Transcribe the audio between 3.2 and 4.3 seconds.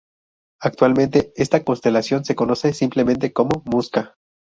como "Musca".